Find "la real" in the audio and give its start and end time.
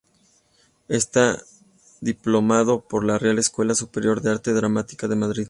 3.05-3.37